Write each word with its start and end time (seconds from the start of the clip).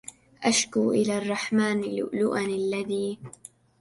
أشكو 0.43 0.91
إلى 0.91 1.17
الرحمن 1.17 1.81
لؤلؤا 1.81 2.39
الذي 2.41 3.19